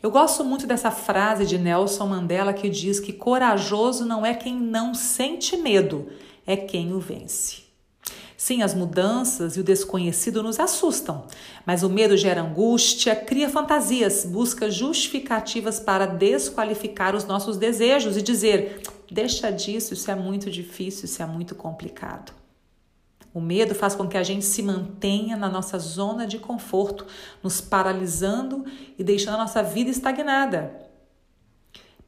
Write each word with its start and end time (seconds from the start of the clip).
Eu 0.00 0.12
gosto 0.12 0.44
muito 0.44 0.64
dessa 0.64 0.92
frase 0.92 1.44
de 1.44 1.58
Nelson 1.58 2.06
Mandela 2.06 2.52
que 2.52 2.70
diz 2.70 3.00
que 3.00 3.12
corajoso 3.12 4.04
não 4.04 4.24
é 4.24 4.32
quem 4.32 4.54
não 4.54 4.94
sente 4.94 5.56
medo, 5.56 6.06
é 6.46 6.56
quem 6.56 6.92
o 6.92 7.00
vence. 7.00 7.68
Sim, 8.36 8.62
as 8.62 8.72
mudanças 8.72 9.56
e 9.56 9.60
o 9.60 9.64
desconhecido 9.64 10.40
nos 10.40 10.60
assustam, 10.60 11.26
mas 11.66 11.82
o 11.82 11.90
medo 11.90 12.16
gera 12.16 12.42
angústia, 12.42 13.16
cria 13.16 13.48
fantasias, 13.48 14.24
busca 14.24 14.70
justificativas 14.70 15.80
para 15.80 16.06
desqualificar 16.06 17.16
os 17.16 17.24
nossos 17.24 17.56
desejos 17.56 18.16
e 18.16 18.22
dizer: 18.22 18.80
deixa 19.10 19.50
disso, 19.50 19.94
isso 19.94 20.08
é 20.08 20.14
muito 20.14 20.48
difícil, 20.48 21.06
isso 21.06 21.20
é 21.20 21.26
muito 21.26 21.56
complicado. 21.56 22.32
O 23.32 23.40
medo 23.40 23.74
faz 23.74 23.94
com 23.94 24.08
que 24.08 24.16
a 24.16 24.22
gente 24.22 24.44
se 24.44 24.62
mantenha 24.62 25.36
na 25.36 25.48
nossa 25.48 25.78
zona 25.78 26.26
de 26.26 26.38
conforto, 26.38 27.06
nos 27.42 27.60
paralisando 27.60 28.64
e 28.98 29.04
deixando 29.04 29.34
a 29.34 29.38
nossa 29.38 29.62
vida 29.62 29.90
estagnada. 29.90 30.88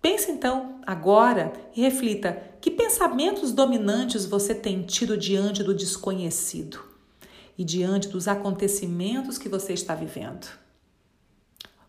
Pense 0.00 0.30
então 0.30 0.80
agora 0.86 1.52
e 1.76 1.82
reflita: 1.82 2.42
que 2.60 2.70
pensamentos 2.70 3.52
dominantes 3.52 4.24
você 4.24 4.54
tem 4.54 4.82
tido 4.82 5.16
diante 5.16 5.62
do 5.62 5.74
desconhecido 5.74 6.80
e 7.56 7.64
diante 7.64 8.08
dos 8.08 8.26
acontecimentos 8.26 9.36
que 9.36 9.48
você 9.48 9.74
está 9.74 9.94
vivendo? 9.94 10.48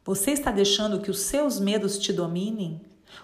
Você 0.03 0.31
está 0.31 0.51
deixando 0.51 0.99
que 0.99 1.11
os 1.11 1.19
seus 1.19 1.59
medos 1.59 1.97
te 1.97 2.11
dominem? 2.11 2.81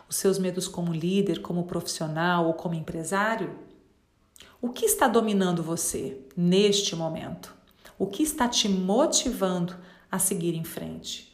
Os 0.08 0.16
seus 0.16 0.38
medos 0.38 0.68
como 0.68 0.94
líder, 0.94 1.42
como 1.42 1.64
profissional 1.64 2.46
ou 2.46 2.54
como 2.54 2.76
empresário? 2.76 3.67
O 4.68 4.70
que 4.70 4.86
está 4.86 5.08
dominando 5.08 5.64
você 5.64 6.18
neste 6.36 6.94
momento? 6.94 7.56
O 7.98 8.06
que 8.06 8.22
está 8.22 8.50
te 8.50 8.68
motivando 8.68 9.78
a 10.12 10.20
seguir 10.20 10.56
em 10.56 10.66
frente? 10.66 11.34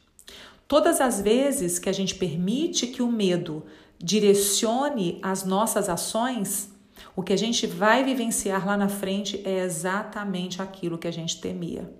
Todas 0.67 1.01
as 1.01 1.19
vezes 1.19 1.79
que 1.79 1.89
a 1.89 1.91
gente 1.91 2.13
permite 2.13 2.85
que 2.85 3.01
o 3.01 3.11
medo 3.11 3.65
direcione 3.97 5.17
as 5.23 5.43
nossas 5.43 5.89
ações, 5.89 6.69
o 7.15 7.23
que 7.23 7.33
a 7.33 7.35
gente 7.35 7.65
vai 7.65 8.03
vivenciar 8.03 8.67
lá 8.67 8.77
na 8.77 8.87
frente 8.87 9.41
é 9.43 9.63
exatamente 9.63 10.61
aquilo 10.61 10.99
que 10.99 11.07
a 11.07 11.11
gente 11.11 11.41
temia. 11.41 11.91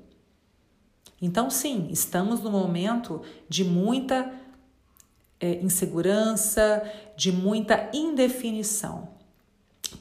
Então, 1.20 1.50
sim, 1.50 1.88
estamos 1.90 2.42
no 2.42 2.52
momento 2.52 3.24
de 3.50 3.64
muita 3.64 4.32
é, 5.40 5.56
insegurança, 5.64 6.84
de 7.18 7.32
muita 7.32 7.90
indefinição. 7.92 9.13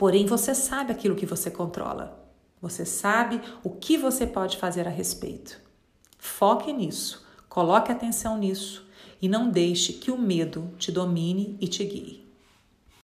Porém, 0.02 0.26
você 0.26 0.52
sabe 0.52 0.90
aquilo 0.90 1.14
que 1.14 1.24
você 1.24 1.48
controla. 1.48 2.28
Você 2.60 2.84
sabe 2.84 3.40
o 3.62 3.70
que 3.70 3.96
você 3.96 4.26
pode 4.26 4.56
fazer 4.56 4.84
a 4.88 4.90
respeito. 4.90 5.60
Foque 6.18 6.72
nisso, 6.72 7.24
coloque 7.48 7.92
atenção 7.92 8.36
nisso 8.36 8.84
e 9.22 9.28
não 9.28 9.48
deixe 9.48 9.92
que 9.92 10.10
o 10.10 10.18
medo 10.18 10.72
te 10.76 10.90
domine 10.90 11.56
e 11.60 11.68
te 11.68 11.84
guie. 11.84 12.26